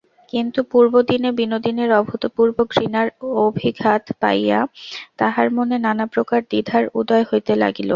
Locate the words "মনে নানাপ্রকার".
5.57-6.41